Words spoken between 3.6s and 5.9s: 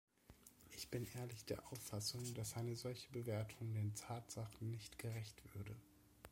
den Tatsachen nicht gerecht würde.